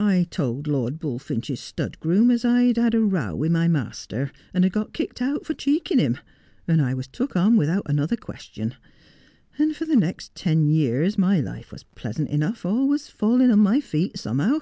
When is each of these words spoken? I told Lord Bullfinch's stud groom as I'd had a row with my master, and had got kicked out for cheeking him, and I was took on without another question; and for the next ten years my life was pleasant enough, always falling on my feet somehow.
I 0.00 0.26
told 0.32 0.66
Lord 0.66 0.98
Bullfinch's 0.98 1.60
stud 1.60 2.00
groom 2.00 2.32
as 2.32 2.44
I'd 2.44 2.76
had 2.76 2.92
a 2.92 2.98
row 2.98 3.36
with 3.36 3.52
my 3.52 3.68
master, 3.68 4.32
and 4.52 4.64
had 4.64 4.72
got 4.72 4.92
kicked 4.92 5.22
out 5.22 5.46
for 5.46 5.54
cheeking 5.54 6.00
him, 6.00 6.18
and 6.66 6.82
I 6.82 6.92
was 6.92 7.06
took 7.06 7.36
on 7.36 7.56
without 7.56 7.84
another 7.86 8.16
question; 8.16 8.74
and 9.60 9.76
for 9.76 9.84
the 9.84 9.94
next 9.94 10.34
ten 10.34 10.66
years 10.66 11.16
my 11.16 11.38
life 11.38 11.70
was 11.70 11.84
pleasant 11.94 12.30
enough, 12.30 12.66
always 12.66 13.06
falling 13.06 13.52
on 13.52 13.60
my 13.60 13.80
feet 13.80 14.18
somehow. 14.18 14.58